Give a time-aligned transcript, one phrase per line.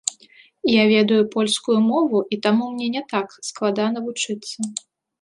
[0.75, 4.57] Я ведаю польскую мову і таму мне не так складана вучыцца.